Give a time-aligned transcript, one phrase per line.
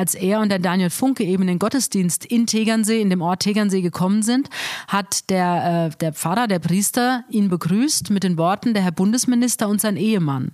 [0.00, 3.42] Als er und der Daniel Funke eben in den Gottesdienst in Tegernsee, in dem Ort
[3.42, 4.48] Tegernsee gekommen sind,
[4.88, 9.68] hat der, äh, der Pfarrer, der Priester ihn begrüßt mit den Worten der Herr Bundesminister
[9.68, 10.52] und sein Ehemann.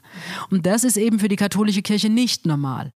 [0.50, 2.90] Und das ist eben für die katholische Kirche nicht normal.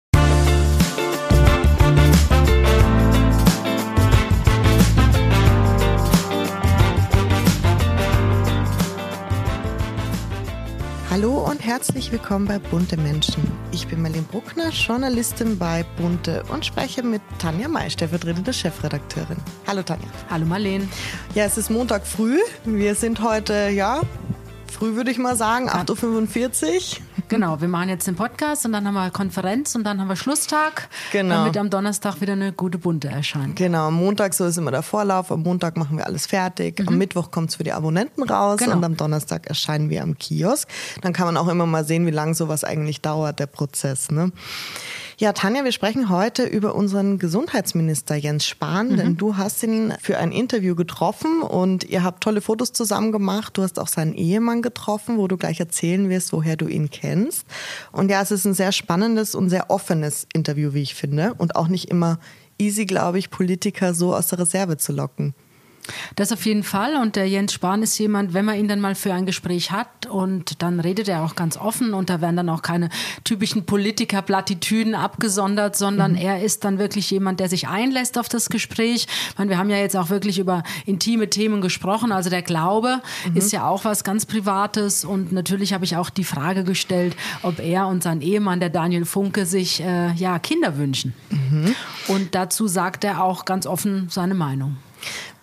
[11.21, 13.43] Hallo und herzlich willkommen bei Bunte Menschen.
[13.73, 19.36] Ich bin Marlene Bruckner, Journalistin bei Bunte und spreche mit Tanja May, stellvertretende Chefredakteurin.
[19.67, 20.08] Hallo Tanja.
[20.30, 20.89] Hallo Marlene.
[21.35, 22.39] Ja, es ist Montag früh.
[22.64, 24.00] Wir sind heute, ja,
[24.72, 27.03] früh würde ich mal sagen, 8.45 Uhr.
[27.30, 30.16] Genau, wir machen jetzt den Podcast und dann haben wir Konferenz und dann haben wir
[30.16, 31.36] Schlusstag, genau.
[31.36, 33.55] damit am Donnerstag wieder eine gute Bunte erscheint.
[33.55, 36.88] Genau, am Montag so ist immer der Vorlauf, am Montag machen wir alles fertig, mhm.
[36.88, 38.78] am Mittwoch kommt es für die Abonnenten raus genau.
[38.78, 40.69] und am Donnerstag erscheinen wir am Kiosk.
[41.02, 44.10] Dann kann man auch immer mal sehen, wie lange sowas eigentlich dauert, der Prozess.
[44.10, 44.33] Ne?
[45.20, 48.97] Ja, Tanja, wir sprechen heute über unseren Gesundheitsminister Jens Spahn, mhm.
[48.97, 53.58] denn du hast ihn für ein Interview getroffen und ihr habt tolle Fotos zusammen gemacht.
[53.58, 57.44] Du hast auch seinen Ehemann getroffen, wo du gleich erzählen wirst, woher du ihn kennst.
[57.92, 61.34] Und ja, es ist ein sehr spannendes und sehr offenes Interview, wie ich finde.
[61.34, 62.18] Und auch nicht immer
[62.56, 65.34] easy, glaube ich, Politiker so aus der Reserve zu locken.
[66.16, 66.96] Das auf jeden Fall.
[66.96, 70.06] Und der Jens Spahn ist jemand, wenn man ihn dann mal für ein Gespräch hat
[70.06, 72.88] und dann redet er auch ganz offen und da werden dann auch keine
[73.24, 76.18] typischen Politiker-Plattitüden abgesondert, sondern mhm.
[76.18, 79.06] er ist dann wirklich jemand, der sich einlässt auf das Gespräch.
[79.30, 82.12] Ich meine, wir haben ja jetzt auch wirklich über intime Themen gesprochen.
[82.12, 83.36] Also der Glaube mhm.
[83.36, 87.58] ist ja auch was ganz Privates und natürlich habe ich auch die Frage gestellt, ob
[87.58, 91.14] er und sein Ehemann, der Daniel Funke, sich äh, ja Kinder wünschen.
[91.30, 91.74] Mhm.
[92.08, 94.77] Und dazu sagt er auch ganz offen seine Meinung.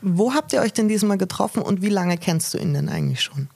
[0.02, 3.22] Wo habt ihr euch denn diesmal getroffen und wie lange kennst du ihn denn eigentlich
[3.22, 3.50] schon?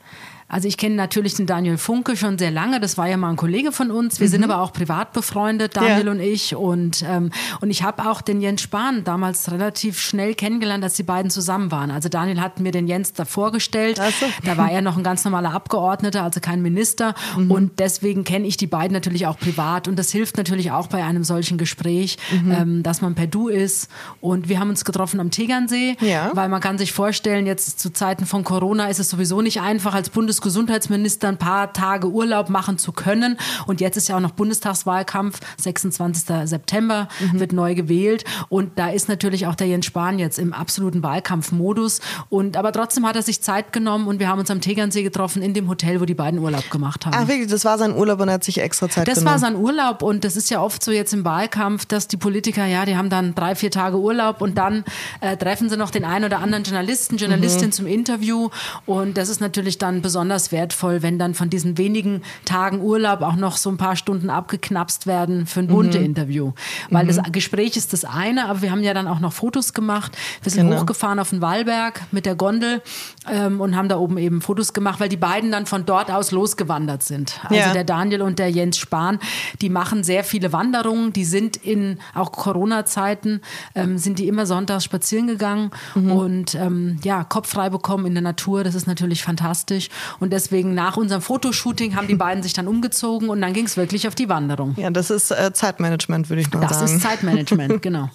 [0.51, 2.81] Also ich kenne natürlich den Daniel Funke schon sehr lange.
[2.81, 4.19] Das war ja mal ein Kollege von uns.
[4.19, 4.31] Wir mhm.
[4.31, 6.11] sind aber auch privat befreundet, Daniel ja.
[6.11, 6.55] und ich.
[6.55, 11.03] Und, ähm, und ich habe auch den Jens Spahn damals relativ schnell kennengelernt, als die
[11.03, 11.89] beiden zusammen waren.
[11.89, 13.95] Also Daniel hat mir den Jens da vorgestellt.
[14.19, 14.25] So.
[14.43, 17.15] Da war er noch ein ganz normaler Abgeordneter, also kein Minister.
[17.37, 17.51] Mhm.
[17.51, 19.87] Und deswegen kenne ich die beiden natürlich auch privat.
[19.87, 22.51] Und das hilft natürlich auch bei einem solchen Gespräch, mhm.
[22.51, 23.89] ähm, dass man per Du ist.
[24.19, 26.31] Und wir haben uns getroffen am Tegernsee, ja.
[26.33, 29.93] weil man kann sich vorstellen, jetzt zu Zeiten von Corona ist es sowieso nicht einfach
[29.93, 33.37] als Bundes Bundesgesundheitsminister ein paar Tage Urlaub machen zu können.
[33.67, 36.49] Und jetzt ist ja auch noch Bundestagswahlkampf, 26.
[36.49, 37.39] September mhm.
[37.39, 38.25] wird neu gewählt.
[38.49, 42.01] Und da ist natürlich auch der Jens Spahn jetzt im absoluten Wahlkampfmodus.
[42.29, 45.41] Und aber trotzdem hat er sich Zeit genommen und wir haben uns am Tegernsee getroffen
[45.41, 47.15] in dem Hotel, wo die beiden Urlaub gemacht haben.
[47.15, 49.33] Ach wirklich, das war sein Urlaub und er hat sich extra Zeit das genommen.
[49.33, 52.17] Das war sein Urlaub und das ist ja oft so jetzt im Wahlkampf, dass die
[52.17, 54.83] Politiker, ja, die haben dann drei, vier Tage Urlaub und dann
[55.19, 57.71] äh, treffen sie noch den einen oder anderen Journalisten, Journalistin mhm.
[57.71, 58.49] zum Interview.
[58.85, 63.21] Und das ist natürlich dann besonders besonders wertvoll, wenn dann von diesen wenigen Tagen Urlaub
[63.21, 66.05] auch noch so ein paar Stunden abgeknapst werden für ein bunte mhm.
[66.05, 66.51] Interview.
[66.91, 67.07] Weil mhm.
[67.07, 70.15] das Gespräch ist das eine, aber wir haben ja dann auch noch Fotos gemacht.
[70.43, 70.81] Wir sind genau.
[70.81, 72.83] hochgefahren auf den Wallberg mit der Gondel
[73.31, 76.29] ähm, und haben da oben eben Fotos gemacht, weil die beiden dann von dort aus
[76.29, 77.39] losgewandert sind.
[77.43, 77.73] Also ja.
[77.73, 79.17] der Daniel und der Jens Spahn,
[79.59, 81.13] die machen sehr viele Wanderungen.
[81.13, 83.41] Die sind in auch Corona-Zeiten,
[83.73, 86.11] ähm, sind die immer sonntags spazieren gegangen mhm.
[86.11, 88.63] und ähm, ja, Kopf frei bekommen in der Natur.
[88.63, 89.89] Das ist natürlich fantastisch.
[90.19, 93.77] Und deswegen nach unserem Fotoshooting haben die beiden sich dann umgezogen und dann ging es
[93.77, 94.75] wirklich auf die Wanderung.
[94.77, 96.81] Ja, das ist äh, Zeitmanagement, würde ich mal das sagen.
[96.81, 98.09] Das ist Zeitmanagement, genau.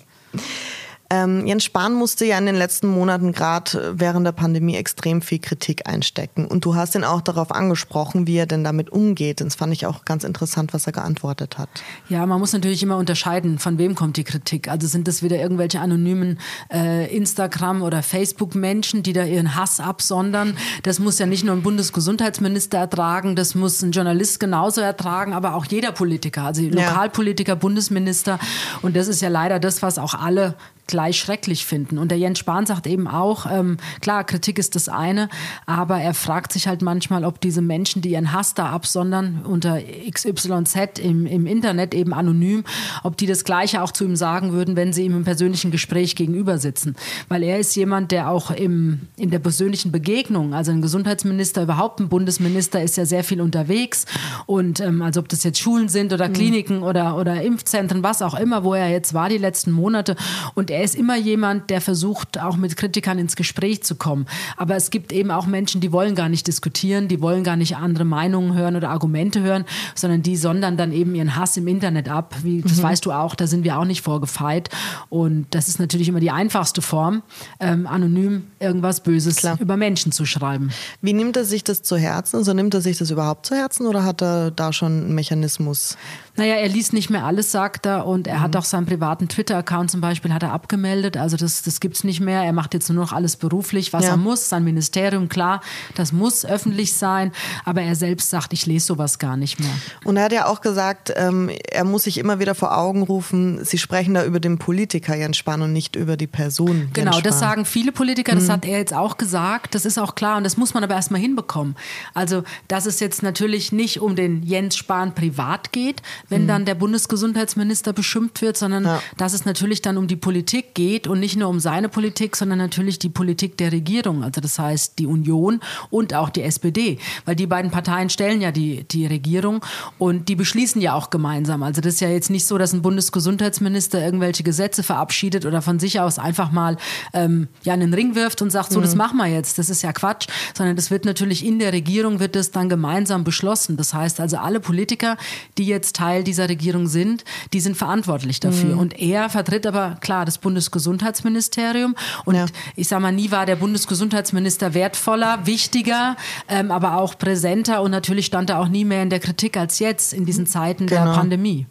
[1.08, 5.22] Ähm, Jens Spahn musste ja in den letzten Monaten gerade äh, während der Pandemie extrem
[5.22, 6.46] viel Kritik einstecken.
[6.46, 9.40] Und du hast ihn auch darauf angesprochen, wie er denn damit umgeht.
[9.40, 11.68] Das fand ich auch ganz interessant, was er geantwortet hat.
[12.08, 14.68] Ja, man muss natürlich immer unterscheiden, von wem kommt die Kritik.
[14.68, 16.38] Also sind das wieder irgendwelche anonymen
[16.72, 20.56] äh, Instagram- oder Facebook-Menschen, die da ihren Hass absondern.
[20.82, 25.54] Das muss ja nicht nur ein Bundesgesundheitsminister ertragen, das muss ein Journalist genauso ertragen, aber
[25.54, 27.56] auch jeder Politiker, also Lokalpolitiker, ja.
[27.56, 28.38] Bundesminister.
[28.82, 30.54] Und das ist ja leider das, was auch alle
[30.86, 31.98] gleich schrecklich finden.
[31.98, 35.28] Und der Jens Spahn sagt eben auch, ähm, klar, Kritik ist das eine,
[35.66, 39.80] aber er fragt sich halt manchmal, ob diese Menschen, die ihren Hass da absondern unter
[40.10, 42.64] XYZ im, im Internet eben anonym,
[43.02, 46.14] ob die das Gleiche auch zu ihm sagen würden, wenn sie ihm im persönlichen Gespräch
[46.14, 46.96] gegenüber sitzen.
[47.28, 52.00] Weil er ist jemand, der auch im, in der persönlichen Begegnung, also ein Gesundheitsminister, überhaupt
[52.00, 54.06] ein Bundesminister, ist ja sehr viel unterwegs.
[54.46, 56.32] Und ähm, also ob das jetzt Schulen sind oder mhm.
[56.32, 56.82] Kliniken mhm.
[56.84, 60.16] oder, oder Impfzentren, was auch immer, wo er jetzt war die letzten Monate.
[60.54, 64.26] Und er ist immer jemand, der versucht, auch mit Kritikern ins Gespräch zu kommen.
[64.56, 67.76] Aber es gibt eben auch Menschen, die wollen gar nicht diskutieren, die wollen gar nicht
[67.76, 69.64] andere Meinungen hören oder Argumente hören,
[69.94, 72.36] sondern die sondern dann eben ihren Hass im Internet ab.
[72.42, 72.82] Wie, das mhm.
[72.82, 74.68] weißt du auch, da sind wir auch nicht vorgefeit.
[75.08, 77.22] Und das ist natürlich immer die einfachste Form,
[77.58, 79.56] ähm, anonym irgendwas Böses Klar.
[79.58, 80.70] über Menschen zu schreiben.
[81.00, 82.36] Wie nimmt er sich das zu Herzen?
[82.36, 85.96] Also nimmt er sich das überhaupt zu Herzen oder hat er da schon einen Mechanismus?
[86.36, 88.06] Naja, er liest nicht mehr alles, sagt er.
[88.06, 88.42] Und er mhm.
[88.42, 91.16] hat auch seinen privaten Twitter-Account zum Beispiel hat er abgemeldet.
[91.16, 92.42] Also das, das gibt es nicht mehr.
[92.42, 94.10] Er macht jetzt nur noch alles beruflich, was ja.
[94.10, 94.48] er muss.
[94.48, 95.60] Sein Ministerium, klar,
[95.94, 97.30] das muss öffentlich sein.
[97.64, 99.70] Aber er selbst sagt, ich lese sowas gar nicht mehr.
[100.04, 103.64] Und er hat ja auch gesagt, ähm, er muss sich immer wieder vor Augen rufen,
[103.64, 106.88] Sie sprechen da über den Politiker Jens Spahn und nicht über die Person.
[106.92, 108.34] Genau, das sagen viele Politiker.
[108.34, 108.52] Das mhm.
[108.52, 109.76] hat er jetzt auch gesagt.
[109.76, 110.36] Das ist auch klar.
[110.36, 111.76] Und das muss man aber erstmal hinbekommen.
[112.12, 116.48] Also, dass es jetzt natürlich nicht um den Jens Spahn privat geht, wenn mhm.
[116.48, 119.02] dann der Bundesgesundheitsminister beschimpft wird, sondern ja.
[119.16, 122.58] dass es natürlich dann um die Politik geht und nicht nur um seine Politik, sondern
[122.58, 124.24] natürlich die Politik der Regierung.
[124.24, 125.60] Also das heißt die Union
[125.90, 129.64] und auch die SPD, weil die beiden Parteien stellen ja die, die Regierung
[129.98, 131.62] und die beschließen ja auch gemeinsam.
[131.62, 135.78] Also das ist ja jetzt nicht so, dass ein Bundesgesundheitsminister irgendwelche Gesetze verabschiedet oder von
[135.78, 136.76] sich aus einfach mal
[137.12, 138.84] ähm, ja einen Ring wirft und sagt, so mhm.
[138.84, 139.58] das machen wir jetzt.
[139.58, 140.26] Das ist ja Quatsch,
[140.56, 143.76] sondern das wird natürlich in der Regierung wird das dann gemeinsam beschlossen.
[143.76, 145.16] Das heißt also alle Politiker,
[145.58, 148.74] die jetzt Teil Teil dieser Regierung sind, die sind verantwortlich dafür.
[148.74, 148.78] Mhm.
[148.78, 151.96] Und er vertritt aber klar das Bundesgesundheitsministerium.
[152.24, 152.46] Und ja.
[152.76, 156.16] ich sage mal, nie war der Bundesgesundheitsminister wertvoller, wichtiger,
[156.48, 159.80] ähm, aber auch präsenter und natürlich stand er auch nie mehr in der Kritik als
[159.80, 161.06] jetzt in diesen Zeiten genau.
[161.06, 161.66] der Pandemie.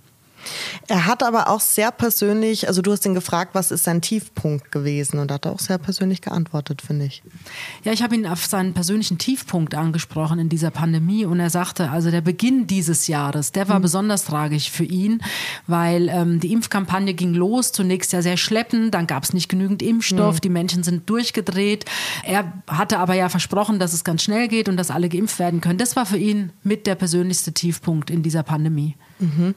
[0.87, 4.71] Er hat aber auch sehr persönlich, also du hast ihn gefragt, was ist sein Tiefpunkt
[4.71, 7.23] gewesen und hat auch sehr persönlich geantwortet, finde ich.
[7.83, 11.89] Ja, ich habe ihn auf seinen persönlichen Tiefpunkt angesprochen in dieser Pandemie und er sagte,
[11.89, 13.83] also der Beginn dieses Jahres, der war mhm.
[13.83, 15.21] besonders tragisch für ihn,
[15.67, 19.81] weil ähm, die Impfkampagne ging los, zunächst ja sehr schleppend, dann gab es nicht genügend
[19.81, 20.41] Impfstoff, mhm.
[20.41, 21.85] die Menschen sind durchgedreht.
[22.23, 25.61] Er hatte aber ja versprochen, dass es ganz schnell geht und dass alle geimpft werden
[25.61, 25.77] können.
[25.77, 28.95] Das war für ihn mit der persönlichste Tiefpunkt in dieser Pandemie.
[29.19, 29.55] Mhm.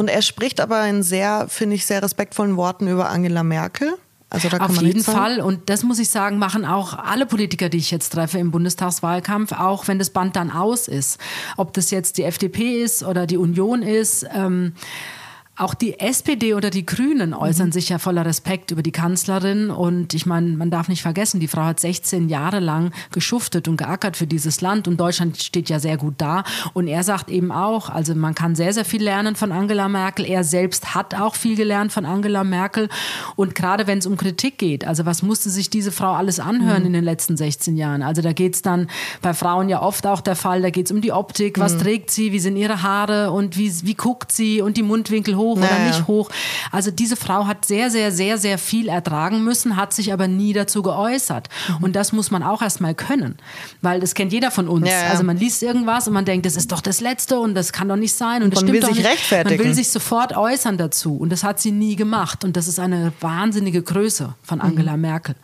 [0.00, 3.98] Und er spricht aber in sehr, finde ich, sehr respektvollen Worten über Angela Merkel.
[4.30, 5.42] Also da Auf jeden Fall.
[5.42, 9.52] Und das muss ich sagen, machen auch alle Politiker, die ich jetzt treffe im Bundestagswahlkampf,
[9.52, 11.18] auch wenn das Band dann aus ist.
[11.58, 14.24] Ob das jetzt die FDP ist oder die Union ist.
[14.34, 14.72] Ähm,
[15.60, 17.72] auch die SPD oder die Grünen äußern mhm.
[17.72, 19.70] sich ja voller Respekt über die Kanzlerin.
[19.70, 23.76] Und ich meine, man darf nicht vergessen, die Frau hat 16 Jahre lang geschuftet und
[23.76, 24.88] geackert für dieses Land.
[24.88, 26.44] Und Deutschland steht ja sehr gut da.
[26.72, 30.24] Und er sagt eben auch, also man kann sehr, sehr viel lernen von Angela Merkel.
[30.24, 32.88] Er selbst hat auch viel gelernt von Angela Merkel.
[33.36, 36.80] Und gerade wenn es um Kritik geht, also was musste sich diese Frau alles anhören
[36.80, 36.86] mhm.
[36.86, 38.02] in den letzten 16 Jahren?
[38.02, 38.88] Also da geht es dann
[39.20, 41.80] bei Frauen ja oft auch der Fall, da geht es um die Optik, was mhm.
[41.80, 45.49] trägt sie, wie sind ihre Haare und wie, wie guckt sie und die Mundwinkel hoch
[45.50, 45.74] hoch naja.
[45.74, 46.30] oder nicht hoch.
[46.70, 50.52] Also diese Frau hat sehr, sehr, sehr, sehr viel ertragen müssen, hat sich aber nie
[50.52, 51.48] dazu geäußert.
[51.68, 51.84] Mhm.
[51.84, 53.36] Und das muss man auch erstmal können,
[53.82, 54.88] weil das kennt jeder von uns.
[54.88, 55.10] Ja, ja.
[55.10, 57.88] Also man liest irgendwas und man denkt, das ist doch das Letzte und das kann
[57.88, 59.06] doch nicht sein und, das stimmt will doch sich nicht.
[59.06, 59.56] Rechtfertigen.
[59.56, 62.78] Man will sich sofort äußern dazu und das hat sie nie gemacht und das ist
[62.78, 65.02] eine wahnsinnige Größe von Angela mhm.
[65.02, 65.34] Merkel.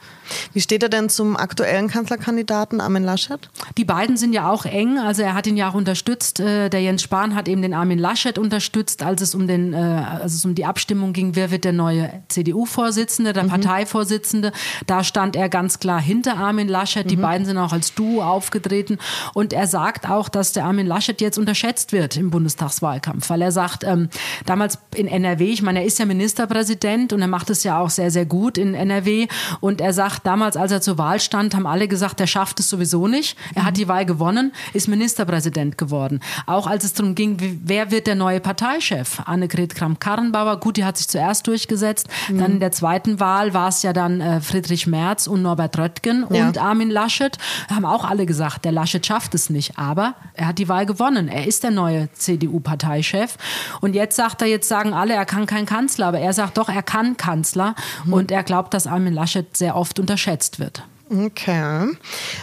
[0.53, 3.49] Wie steht er denn zum aktuellen Kanzlerkandidaten Armin Laschet?
[3.77, 4.99] Die beiden sind ja auch eng.
[4.99, 6.41] Also er hat ihn ja auch unterstützt.
[6.41, 9.77] Äh, der Jens Spahn hat eben den Armin Laschet unterstützt, als es um, den, äh,
[9.97, 13.49] als es um die Abstimmung ging, wer wird der neue CDU-Vorsitzende, der mhm.
[13.49, 14.53] Parteivorsitzende.
[14.87, 17.11] Da stand er ganz klar hinter Armin Laschet.
[17.11, 17.23] Die mhm.
[17.23, 18.99] beiden sind auch als Duo aufgetreten.
[19.35, 23.53] Und er sagt auch, dass der Armin Laschet jetzt unterschätzt wird im Bundestagswahlkampf, weil er
[23.53, 24.09] sagt, ähm,
[24.45, 27.91] damals in NRW, ich meine, er ist ja Ministerpräsident und er macht es ja auch
[27.91, 29.29] sehr, sehr gut in NRW.
[29.61, 32.69] Und er sagt, damals, als er zur Wahl stand, haben alle gesagt, er schafft es
[32.69, 33.37] sowieso nicht.
[33.55, 36.21] Er hat die Wahl gewonnen, ist Ministerpräsident geworden.
[36.47, 39.21] Auch als es darum ging, wer wird der neue Parteichef?
[39.25, 42.09] Annegret Kramp-Karrenbauer, gut, die hat sich zuerst durchgesetzt.
[42.29, 42.39] Mhm.
[42.39, 46.27] Dann in der zweiten Wahl war es ja dann äh, Friedrich Merz und Norbert Röttgen
[46.31, 46.47] ja.
[46.47, 47.39] und Armin Laschet.
[47.71, 49.79] Haben auch alle gesagt, der Laschet schafft es nicht.
[49.79, 51.29] Aber er hat die Wahl gewonnen.
[51.29, 53.37] Er ist der neue CDU-Parteichef.
[53.81, 56.07] Und jetzt sagt er, jetzt sagen alle, er kann kein Kanzler.
[56.07, 57.75] Aber er sagt doch, er kann Kanzler.
[58.05, 58.13] Mhm.
[58.13, 60.83] Und er glaubt, dass Armin Laschet sehr oft unterschätzt wird.
[61.09, 61.97] Okay.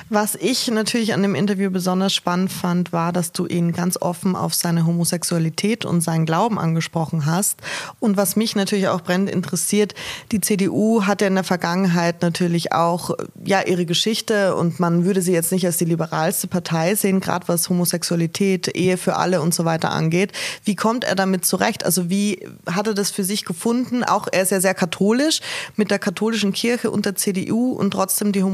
[0.07, 4.37] Was ich natürlich an dem Interview besonders spannend fand, war, dass du ihn ganz offen
[4.37, 7.59] auf seine Homosexualität und seinen Glauben angesprochen hast.
[7.99, 9.95] Und was mich natürlich auch brennend interessiert,
[10.31, 13.11] die CDU hat ja in der Vergangenheit natürlich auch
[13.43, 17.49] ja ihre Geschichte und man würde sie jetzt nicht als die liberalste Partei sehen, gerade
[17.49, 20.31] was Homosexualität, Ehe für alle und so weiter angeht.
[20.63, 21.85] Wie kommt er damit zurecht?
[21.85, 24.05] Also wie hat er das für sich gefunden?
[24.05, 25.41] Auch er ist ja sehr katholisch
[25.75, 28.52] mit der katholischen Kirche und der CDU und trotzdem die Homosexualität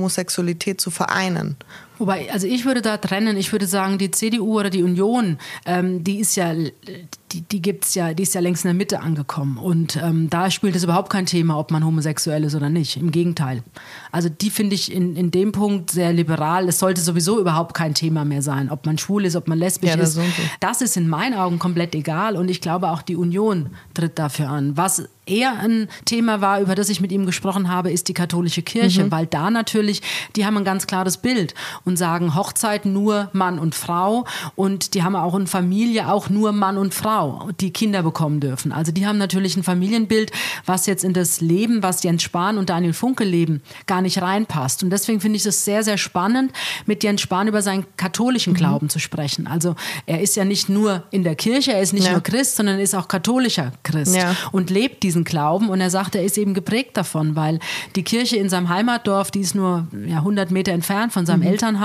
[0.77, 1.57] zu vereinen.
[1.99, 6.03] Wobei, also ich würde da trennen, ich würde sagen, die CDU oder die Union, ähm,
[6.03, 9.57] die ist ja, die, die gibt's ja, die ist ja längst in der Mitte angekommen.
[9.57, 12.97] Und ähm, da spielt es überhaupt kein Thema, ob man homosexuell ist oder nicht.
[12.97, 13.63] Im Gegenteil.
[14.11, 16.69] Also die finde ich in, in dem Punkt sehr liberal.
[16.69, 19.89] Es sollte sowieso überhaupt kein Thema mehr sein, ob man schwul ist, ob man lesbisch
[19.89, 20.27] ja, das ist.
[20.61, 22.37] Das ist in meinen Augen komplett egal.
[22.37, 24.77] Und ich glaube, auch die Union tritt dafür an.
[24.77, 28.61] Was eher ein Thema war, über das ich mit ihm gesprochen habe, ist die katholische
[28.61, 29.11] Kirche, mhm.
[29.11, 30.01] weil da natürlich,
[30.35, 31.53] die haben ein ganz klares Bild
[31.89, 36.51] und sagen Hochzeit nur Mann und Frau und die haben auch in Familie auch nur
[36.53, 38.71] Mann und Frau, die Kinder bekommen dürfen.
[38.71, 40.31] Also die haben natürlich ein Familienbild,
[40.65, 44.83] was jetzt in das Leben, was Jens Spahn und Daniel Funke leben, gar nicht reinpasst.
[44.83, 46.53] Und deswegen finde ich es sehr, sehr spannend,
[46.85, 48.57] mit Jens Spahn über seinen katholischen mhm.
[48.57, 49.47] Glauben zu sprechen.
[49.47, 52.11] Also er ist ja nicht nur in der Kirche, er ist nicht ja.
[52.11, 54.35] nur Christ, sondern er ist auch katholischer Christ ja.
[54.51, 55.69] und lebt diesen Glauben.
[55.69, 57.59] Und er sagt, er ist eben geprägt davon, weil
[57.95, 61.47] die Kirche in seinem Heimatdorf, die ist nur ja, 100 Meter entfernt von seinem mhm.
[61.47, 61.78] Elternhaus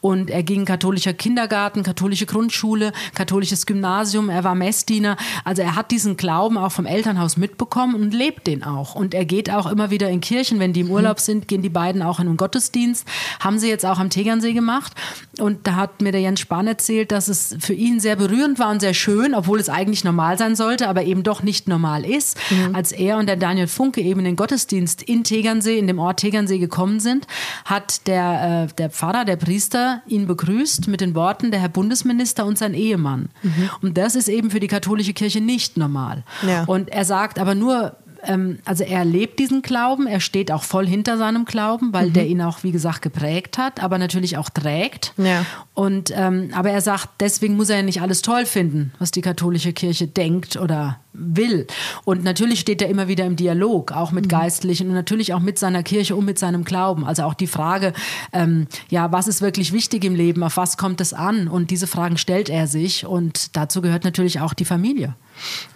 [0.00, 5.16] und er ging katholischer Kindergarten, katholische Grundschule, katholisches Gymnasium, er war Messdiener.
[5.44, 8.94] Also er hat diesen Glauben auch vom Elternhaus mitbekommen und lebt den auch.
[8.94, 11.68] Und er geht auch immer wieder in Kirchen, wenn die im Urlaub sind, gehen die
[11.68, 13.06] beiden auch in einen Gottesdienst.
[13.40, 14.92] Haben sie jetzt auch am Tegernsee gemacht.
[15.38, 18.70] Und da hat mir der Jens Spahn erzählt, dass es für ihn sehr berührend war
[18.70, 22.38] und sehr schön, obwohl es eigentlich normal sein sollte, aber eben doch nicht normal ist.
[22.50, 22.74] Mhm.
[22.74, 26.20] Als er und der Daniel Funke eben in den Gottesdienst in Tegernsee, in dem Ort
[26.20, 27.26] Tegernsee gekommen sind,
[27.64, 32.46] hat der, äh, der Pfarrer, der Priester ihn begrüßt mit den Worten, der Herr Bundesminister
[32.46, 33.28] und sein Ehemann.
[33.42, 33.70] Mhm.
[33.82, 36.24] Und das ist eben für die katholische Kirche nicht normal.
[36.46, 36.64] Ja.
[36.64, 40.86] Und er sagt aber nur, ähm, also er lebt diesen Glauben, er steht auch voll
[40.86, 42.12] hinter seinem Glauben, weil mhm.
[42.12, 45.12] der ihn auch, wie gesagt, geprägt hat, aber natürlich auch trägt.
[45.16, 45.44] Ja.
[45.74, 49.22] Und, ähm, aber er sagt, deswegen muss er ja nicht alles toll finden, was die
[49.22, 51.66] katholische Kirche denkt oder will.
[52.04, 54.30] Und natürlich steht er immer wieder im Dialog, auch mit mhm.
[54.30, 57.04] Geistlichen und natürlich auch mit seiner Kirche und mit seinem Glauben.
[57.04, 57.92] Also auch die Frage,
[58.32, 61.48] ähm, ja, was ist wirklich wichtig im Leben, auf was kommt es an?
[61.48, 65.14] Und diese Fragen stellt er sich und dazu gehört natürlich auch die Familie.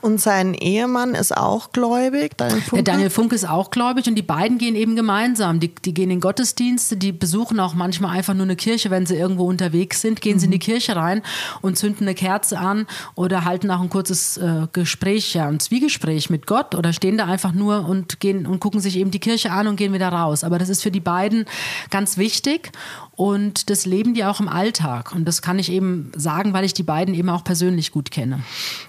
[0.00, 2.84] Und sein Ehemann ist auch gläubig, Daniel Funke?
[2.84, 5.60] Daniel Funke ist auch gläubig und die beiden gehen eben gemeinsam.
[5.60, 9.16] Die, die gehen in Gottesdienste, die besuchen auch manchmal einfach nur eine Kirche, wenn sie
[9.16, 10.38] irgendwo unterwegs sind, gehen mhm.
[10.40, 10.62] sie in die mhm.
[10.62, 11.22] Kirche rein
[11.60, 16.30] und zünden eine Kerze an oder halten auch ein kurzes äh, Gespräch, ja, ein Zwiegespräch
[16.30, 19.50] mit Gott oder stehen da einfach nur und gehen und gucken sich eben die Kirche
[19.52, 20.44] an und gehen wieder raus.
[20.44, 21.46] Aber das ist für die beiden
[21.90, 22.72] ganz wichtig
[23.20, 25.14] und das leben die auch im Alltag.
[25.14, 28.40] Und das kann ich eben sagen, weil ich die beiden eben auch persönlich gut kenne.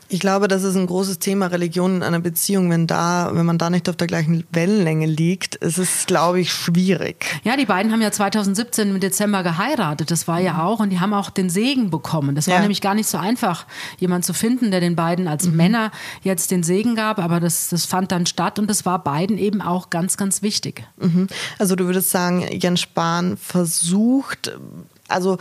[0.07, 2.69] Ich glaube, das ist ein großes Thema Religion in einer Beziehung.
[2.69, 6.53] Wenn da, wenn man da nicht auf der gleichen Wellenlänge liegt, ist es, glaube ich,
[6.53, 7.25] schwierig.
[7.43, 10.11] Ja, die beiden haben ja 2017 im Dezember geheiratet.
[10.11, 10.79] Das war ja auch.
[10.79, 12.33] Und die haben auch den Segen bekommen.
[12.33, 12.61] Das war ja.
[12.61, 13.65] nämlich gar nicht so einfach,
[13.99, 15.57] jemanden zu finden, der den beiden als mhm.
[15.57, 15.91] Männer
[16.31, 17.19] jetzt den Segen gab.
[17.19, 20.83] Aber das, das fand dann statt und das war beiden eben auch ganz, ganz wichtig.
[20.97, 21.27] Mhm.
[21.59, 24.51] Also du würdest sagen, Jens Spahn versucht,
[25.07, 25.37] also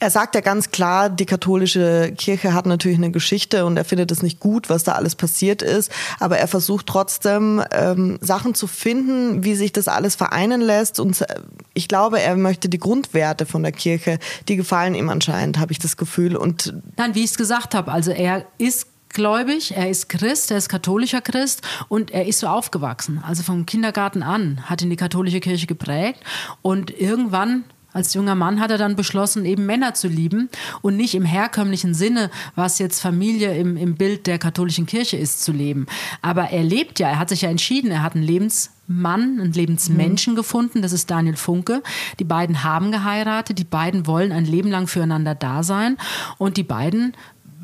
[0.00, 4.10] er sagt ja ganz klar, die katholische Kirche hat natürlich eine Geschichte und er findet
[4.10, 5.92] es nicht gut, was da alles passiert ist.
[6.18, 10.98] Aber er versucht trotzdem ähm, Sachen zu finden, wie sich das alles vereinen lässt.
[10.98, 11.36] Und äh,
[11.72, 14.18] ich glaube, er möchte die Grundwerte von der Kirche,
[14.48, 16.36] die gefallen ihm anscheinend, habe ich das Gefühl.
[16.36, 20.58] Und Nein, wie ich es gesagt habe, also er ist gläubig, er ist Christ, er
[20.58, 23.22] ist katholischer Christ und er ist so aufgewachsen.
[23.26, 26.20] Also vom Kindergarten an hat ihn die katholische Kirche geprägt
[26.62, 30.48] und irgendwann als junger Mann hat er dann beschlossen, eben Männer zu lieben
[30.80, 35.44] und nicht im herkömmlichen Sinne, was jetzt Familie im, im Bild der katholischen Kirche ist,
[35.44, 35.86] zu leben.
[36.22, 40.32] Aber er lebt ja, er hat sich ja entschieden, er hat einen Lebensmann, einen Lebensmenschen
[40.32, 40.36] mhm.
[40.36, 41.82] gefunden, das ist Daniel Funke.
[42.18, 45.98] Die beiden haben geheiratet, die beiden wollen ein Leben lang füreinander da sein
[46.38, 47.14] und die beiden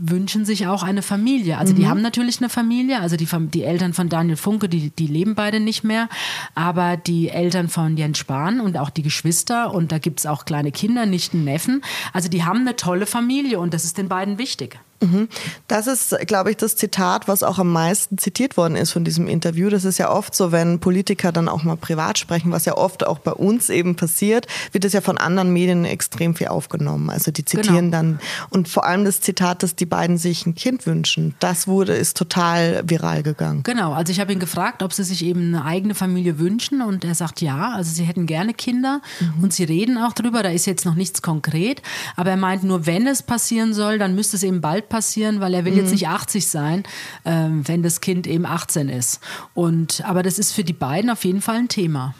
[0.00, 1.58] wünschen sich auch eine Familie.
[1.58, 1.76] Also mhm.
[1.76, 5.34] die haben natürlich eine Familie, also die, die Eltern von Daniel Funke, die, die leben
[5.34, 6.08] beide nicht mehr,
[6.54, 10.44] aber die Eltern von Jens Spahn und auch die Geschwister und da gibt es auch
[10.44, 14.08] kleine Kinder, nicht einen Neffen, also die haben eine tolle Familie und das ist den
[14.08, 14.78] beiden wichtig.
[15.00, 15.28] Mhm.
[15.68, 19.28] Das ist, glaube ich, das Zitat, was auch am meisten zitiert worden ist von diesem
[19.28, 19.70] Interview.
[19.70, 23.06] Das ist ja oft so, wenn Politiker dann auch mal privat sprechen, was ja oft
[23.06, 27.10] auch bei uns eben passiert, wird es ja von anderen Medien extrem viel aufgenommen.
[27.10, 27.96] Also die zitieren genau.
[27.96, 31.94] dann und vor allem das Zitat, dass die beiden sich ein Kind wünschen, das wurde
[31.94, 33.62] ist total viral gegangen.
[33.62, 33.92] Genau.
[33.92, 37.14] Also ich habe ihn gefragt, ob sie sich eben eine eigene Familie wünschen und er
[37.14, 37.72] sagt ja.
[37.72, 39.44] Also sie hätten gerne Kinder mhm.
[39.44, 40.42] und sie reden auch drüber.
[40.42, 41.82] Da ist jetzt noch nichts konkret,
[42.16, 45.54] aber er meint nur, wenn es passieren soll, dann müsste es eben bald passieren, weil
[45.54, 45.78] er will mhm.
[45.78, 46.84] jetzt nicht 80 sein,
[47.24, 49.20] ähm, wenn das Kind eben 18 ist.
[49.54, 52.14] Und, aber das ist für die beiden auf jeden Fall ein Thema.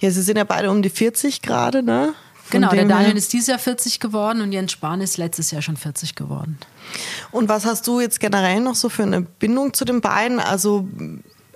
[0.00, 2.14] Ja, sie sind ja beide um die 40 gerade, ne?
[2.44, 5.62] Von genau, der Daniel ist dieses Jahr 40 geworden und Jens Spahn ist letztes Jahr
[5.62, 6.58] schon 40 geworden.
[7.30, 10.40] Und was hast du jetzt generell noch so für eine Bindung zu den beiden?
[10.40, 10.86] Also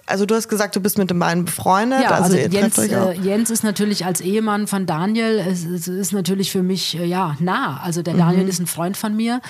[0.08, 2.02] also du hast gesagt, du bist mit den beiden befreundet.
[2.02, 6.12] Ja, also, also Jens, äh, Jens, ist natürlich als Ehemann von Daniel, es, es ist
[6.12, 7.80] natürlich für mich äh, ja nah.
[7.82, 8.48] Also der Daniel mhm.
[8.48, 9.40] ist ein Freund von mir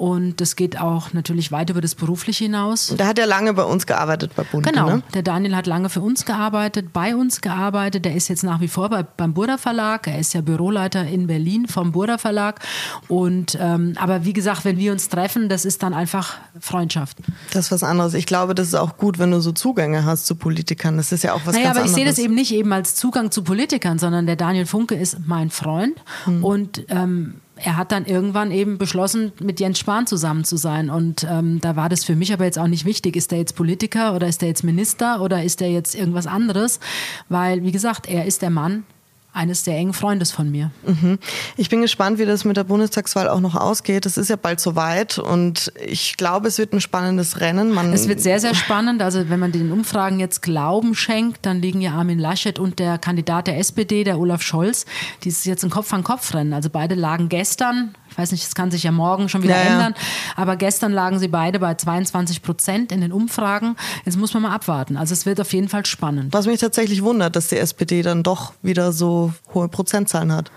[0.00, 2.94] und das geht auch natürlich weit über das Berufliche hinaus.
[2.98, 4.66] Der hat ja lange bei uns gearbeitet bei Bund.
[4.66, 5.02] Genau, ne?
[5.12, 8.06] der Daniel hat lange für uns gearbeitet, bei uns gearbeitet.
[8.06, 10.06] Der ist jetzt nach wie vor bei, beim Burda Verlag.
[10.06, 12.60] Er ist ja Büroleiter in Berlin vom Burda Verlag.
[13.08, 17.18] Und ähm, aber wie gesagt, wenn wir uns treffen, das ist dann einfach Freundschaft.
[17.52, 18.14] Das ist was anderes.
[18.14, 20.96] Ich glaube, das ist auch gut, wenn du so Zugänge hast zu Politikern.
[20.96, 22.94] Das ist ja auch was naja, ganz aber ich sehe das eben nicht eben als
[22.94, 26.42] Zugang zu Politikern, sondern der Daniel Funke ist mein Freund hm.
[26.42, 30.90] und ähm, er hat dann irgendwann eben beschlossen, mit Jens Spahn zusammen zu sein.
[30.90, 33.56] Und ähm, da war das für mich aber jetzt auch nicht wichtig, ist der jetzt
[33.56, 36.80] Politiker oder ist der jetzt Minister oder ist der jetzt irgendwas anderes?
[37.28, 38.84] Weil, wie gesagt, er ist der Mann,
[39.32, 40.70] eines sehr engen Freundes von mir.
[40.84, 41.18] Mhm.
[41.56, 44.06] Ich bin gespannt, wie das mit der Bundestagswahl auch noch ausgeht.
[44.06, 47.70] Es ist ja bald soweit und ich glaube, es wird ein spannendes Rennen.
[47.70, 49.02] Man es wird sehr, sehr spannend.
[49.02, 52.98] Also wenn man den Umfragen jetzt Glauben schenkt, dann liegen ja Armin Laschet und der
[52.98, 54.84] Kandidat der SPD, der Olaf Scholz,
[55.22, 56.52] die ist jetzt ein Kopf-an-Kopf-Rennen.
[56.52, 59.72] Also beide lagen gestern ich weiß nicht, das kann sich ja morgen schon wieder ja,
[59.72, 59.94] ändern.
[60.36, 63.76] Aber gestern lagen sie beide bei 22 Prozent in den Umfragen.
[64.04, 64.96] Jetzt muss man mal abwarten.
[64.96, 66.32] Also es wird auf jeden Fall spannend.
[66.32, 70.50] Was mich tatsächlich wundert, dass die SPD dann doch wieder so hohe Prozentzahlen hat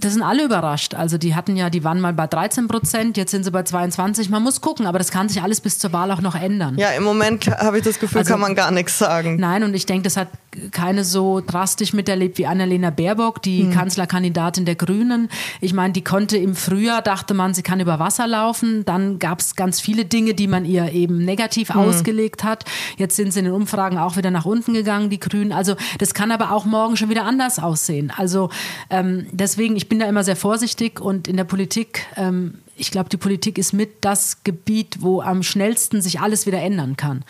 [0.00, 0.94] das sind alle überrascht.
[0.94, 4.28] Also die hatten ja, die waren mal bei 13 Prozent, jetzt sind sie bei 22.
[4.30, 6.76] Man muss gucken, aber das kann sich alles bis zur Wahl auch noch ändern.
[6.78, 9.36] Ja, im Moment habe ich das Gefühl, also, kann man gar nichts sagen.
[9.36, 10.28] Nein, und ich denke, das hat
[10.72, 13.72] keine so drastisch miterlebt wie Annalena Baerbock, die hm.
[13.72, 15.28] Kanzlerkandidatin der Grünen.
[15.60, 18.84] Ich meine, die konnte im Frühjahr, dachte man, sie kann über Wasser laufen.
[18.84, 21.80] Dann gab es ganz viele Dinge, die man ihr eben negativ hm.
[21.80, 22.64] ausgelegt hat.
[22.96, 25.52] Jetzt sind sie in den Umfragen auch wieder nach unten gegangen, die Grünen.
[25.52, 28.12] Also das kann aber auch morgen schon wieder anders aussehen.
[28.16, 28.50] Also
[28.90, 33.08] ähm, deswegen, ich bin da immer sehr vorsichtig und in der Politik, ähm, ich glaube,
[33.08, 37.24] die Politik ist mit das Gebiet, wo am schnellsten sich alles wieder ändern kann.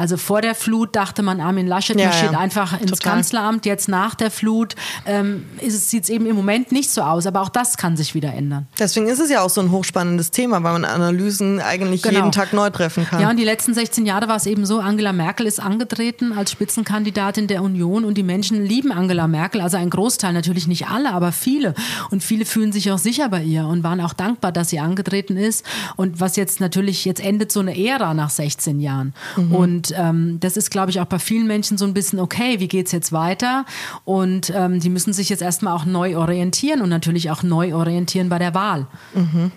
[0.00, 2.38] Also vor der Flut dachte man, Armin Laschet ja, marschiert ja.
[2.38, 3.16] einfach ins Total.
[3.16, 3.66] Kanzleramt.
[3.66, 7.26] Jetzt nach der Flut ähm, sieht es eben im Moment nicht so aus.
[7.26, 8.66] Aber auch das kann sich wieder ändern.
[8.78, 12.14] Deswegen ist es ja auch so ein hochspannendes Thema, weil man Analysen eigentlich genau.
[12.14, 13.20] jeden Tag neu treffen kann.
[13.20, 16.50] Ja, und die letzten 16 Jahre war es eben so, Angela Merkel ist angetreten als
[16.50, 19.60] Spitzenkandidatin der Union und die Menschen lieben Angela Merkel.
[19.60, 21.74] Also ein Großteil, natürlich nicht alle, aber viele.
[22.10, 25.36] Und viele fühlen sich auch sicher bei ihr und waren auch dankbar, dass sie angetreten
[25.36, 25.62] ist.
[25.96, 29.12] Und was jetzt natürlich, jetzt endet so eine Ära nach 16 Jahren.
[29.36, 29.54] Mhm.
[29.54, 32.60] Und und ähm, das ist, glaube ich, auch bei vielen Menschen so ein bisschen, okay,
[32.60, 33.64] wie geht es jetzt weiter?
[34.04, 38.28] Und ähm, die müssen sich jetzt erstmal auch neu orientieren und natürlich auch neu orientieren
[38.28, 38.86] bei der Wahl.
[39.14, 39.52] Mhm.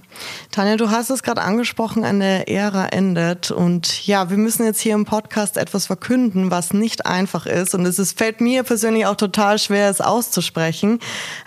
[0.52, 3.52] Tanja, du hast es gerade angesprochen, eine Ära endet.
[3.52, 7.74] Und ja, wir müssen jetzt hier im Podcast etwas verkünden, was nicht einfach ist.
[7.76, 11.00] Und es ist, fällt mir persönlich auch total schwer, es auszusprechen.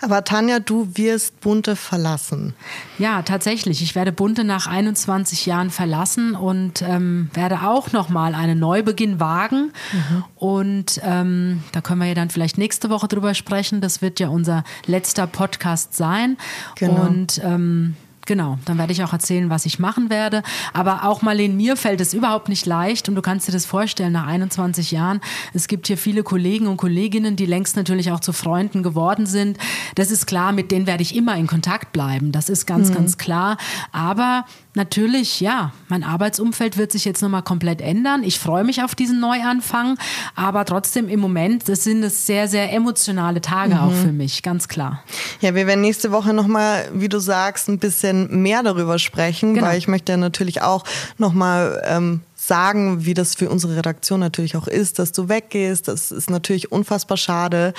[0.03, 2.55] Aber Tanja, du wirst Bunte verlassen.
[2.99, 3.83] Ja, tatsächlich.
[3.83, 9.73] Ich werde Bunte nach 21 Jahren verlassen und ähm, werde auch nochmal einen Neubeginn wagen.
[9.93, 10.25] Mhm.
[10.35, 13.81] Und ähm, da können wir ja dann vielleicht nächste Woche drüber sprechen.
[13.81, 16.37] Das wird ja unser letzter Podcast sein.
[16.75, 17.07] Genau.
[17.07, 17.95] Und ähm,
[18.27, 20.43] Genau, dann werde ich auch erzählen, was ich machen werde.
[20.73, 24.13] Aber auch Marlene, mir fällt es überhaupt nicht leicht und du kannst dir das vorstellen,
[24.13, 25.21] nach 21 Jahren,
[25.55, 29.59] es gibt hier viele Kollegen und Kolleginnen, die längst natürlich auch zu Freunden geworden sind.
[29.95, 32.33] Das ist klar, mit denen werde ich immer in Kontakt bleiben.
[32.33, 32.95] Das ist ganz, mhm.
[32.95, 33.59] ganz klar.
[33.93, 34.45] Aber
[34.77, 38.23] natürlich, ja, mein Arbeitsumfeld wird sich jetzt nochmal komplett ändern.
[38.23, 39.99] Ich freue mich auf diesen Neuanfang,
[40.35, 43.81] aber trotzdem im Moment, das sind es sehr, sehr emotionale Tage mhm.
[43.81, 45.03] auch für mich, ganz klar.
[45.41, 49.67] Ja, wir werden nächste Woche nochmal, wie du sagst, ein bisschen mehr darüber sprechen, genau.
[49.67, 50.85] weil ich möchte natürlich auch
[51.19, 55.89] nochmal ähm, sagen, wie das für unsere Redaktion natürlich auch ist, dass du weggehst.
[55.89, 57.73] Das ist natürlich unfassbar schade.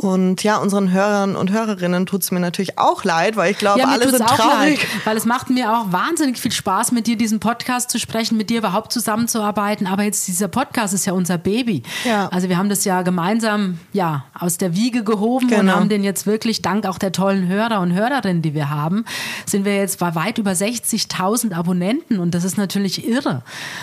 [0.00, 3.80] Und ja, unseren Hörern und Hörerinnen tut es mir natürlich auch leid, weil ich glaube,
[3.80, 4.80] ja, alle sind traurig.
[4.80, 8.38] Leid, weil es macht mir auch wahnsinnig viel Spaß, mit dir diesen Podcast zu sprechen,
[8.38, 9.86] mit dir überhaupt zusammenzuarbeiten.
[9.86, 11.82] Aber jetzt dieser Podcast ist ja unser Baby.
[12.06, 12.28] Ja.
[12.28, 15.60] Also wir haben das ja gemeinsam ja aus der Wiege gehoben genau.
[15.60, 19.04] und haben den jetzt wirklich dank auch der tollen Hörer und Hörerinnen, die wir haben,
[19.44, 23.42] sind wir jetzt bei weit über 60.000 Abonnenten und das ist natürlich irre.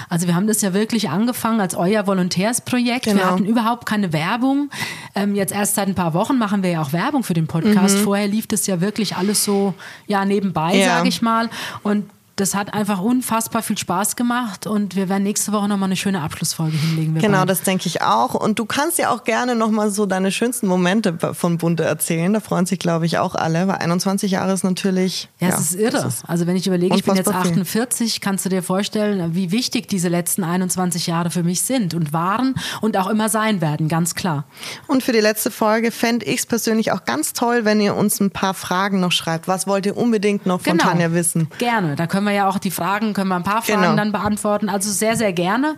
[0.09, 3.05] Also wir haben das ja wirklich angefangen als euer Volontärsprojekt.
[3.05, 3.17] Genau.
[3.17, 4.69] Wir hatten überhaupt keine Werbung.
[5.15, 7.97] Ähm, jetzt erst seit ein paar Wochen machen wir ja auch Werbung für den Podcast.
[7.97, 8.03] Mhm.
[8.03, 9.73] Vorher lief das ja wirklich alles so
[10.07, 10.97] ja nebenbei, ja.
[10.97, 11.49] sage ich mal.
[11.83, 15.95] Und das hat einfach unfassbar viel Spaß gemacht und wir werden nächste Woche nochmal eine
[15.95, 17.15] schöne Abschlussfolge hinlegen.
[17.15, 17.47] Genau, beide.
[17.47, 18.35] das denke ich auch.
[18.35, 22.31] Und du kannst ja auch gerne nochmal so deine schönsten Momente von Bunte erzählen.
[22.31, 25.29] Da freuen sich, glaube ich, auch alle, weil 21 Jahre ist natürlich.
[25.39, 26.07] Ja, ja es ist irre.
[26.07, 28.21] Ist also, wenn ich überlege, ich bin jetzt 48, viel.
[28.21, 32.55] kannst du dir vorstellen, wie wichtig diese letzten 21 Jahre für mich sind und waren
[32.81, 34.45] und auch immer sein werden, ganz klar.
[34.87, 38.19] Und für die letzte Folge fände ich es persönlich auch ganz toll, wenn ihr uns
[38.19, 39.47] ein paar Fragen noch schreibt.
[39.47, 40.89] Was wollt ihr unbedingt noch von genau.
[40.89, 41.49] Tanja wissen?
[41.57, 41.95] Gerne.
[41.95, 43.95] Da können wir ja auch die Fragen, können wir ein paar Fragen genau.
[43.95, 44.69] dann beantworten.
[44.69, 45.75] Also sehr, sehr gerne.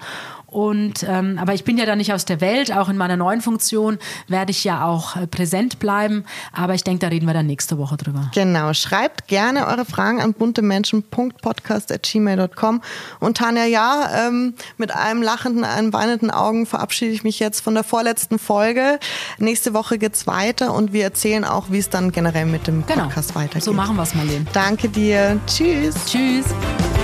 [0.52, 2.76] Und ähm, aber ich bin ja da nicht aus der Welt.
[2.76, 6.26] Auch in meiner neuen Funktion werde ich ja auch äh, präsent bleiben.
[6.54, 8.32] Aber ich denke, da reden wir dann nächste Woche drüber.
[8.34, 8.74] Genau.
[8.74, 12.82] Schreibt gerne eure Fragen an buntemenschen.podcast.gmail.com.
[13.20, 17.76] Und Tanja, ja, ähm, mit einem lachenden, einem weinenden Augen verabschiede ich mich jetzt von
[17.76, 18.98] der vorletzten Folge.
[19.38, 23.04] Nächste Woche geht's weiter und wir erzählen auch, wie es dann generell mit dem genau.
[23.04, 23.62] Podcast weitergeht.
[23.64, 24.48] So machen wir es, Marlene.
[24.52, 25.40] Danke dir.
[25.46, 25.94] Tschüss.
[26.08, 26.39] Tschüss.
[26.42, 26.99] please?